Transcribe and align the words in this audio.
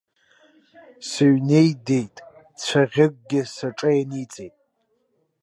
Сыҩнеидеит, 1.09 2.15
цәаӷьыкгьы 2.61 3.41
саҿа 3.53 3.89
ианиҵеит. 3.97 4.55